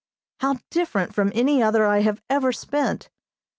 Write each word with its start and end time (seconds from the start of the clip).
How 0.39 0.55
different 0.71 1.13
from 1.13 1.31
any 1.35 1.61
other 1.61 1.85
I 1.85 1.99
have 1.99 2.23
ever 2.27 2.51
spent. 2.51 3.11